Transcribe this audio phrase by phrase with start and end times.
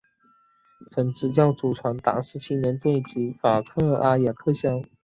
[0.89, 4.81] 曾执教祖云达斯青年队及法甲阿雅克肖。